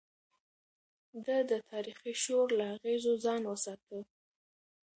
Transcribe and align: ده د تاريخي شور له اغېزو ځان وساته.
ده 1.25 1.37
د 1.49 1.51
تاريخي 1.71 2.13
شور 2.23 2.47
له 2.59 2.65
اغېزو 2.75 3.13
ځان 3.25 3.41
وساته. 3.47 3.99